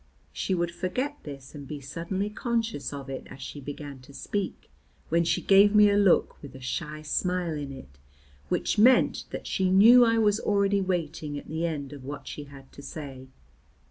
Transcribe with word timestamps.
She 0.33 0.55
would 0.55 0.71
forget 0.71 1.19
this 1.21 1.53
and 1.53 1.67
be 1.67 1.79
suddenly 1.79 2.31
conscious 2.31 2.91
of 2.91 3.07
it 3.07 3.27
as 3.27 3.39
she 3.39 3.61
began 3.61 3.99
to 3.99 4.15
speak, 4.15 4.71
when 5.09 5.23
she 5.23 5.43
gave 5.43 5.75
me 5.75 5.91
a 5.91 5.95
look 5.95 6.41
with 6.41 6.55
a 6.55 6.59
shy 6.59 7.03
smile 7.03 7.53
in 7.55 7.71
it 7.71 7.99
which 8.49 8.79
meant 8.79 9.25
that 9.29 9.45
she 9.45 9.69
knew 9.69 10.03
I 10.03 10.17
was 10.17 10.39
already 10.39 10.81
waiting 10.81 11.37
at 11.37 11.47
the 11.49 11.67
end 11.67 11.93
of 11.93 12.03
what 12.03 12.27
she 12.27 12.45
had 12.45 12.71
to 12.71 12.81
say. 12.81 13.27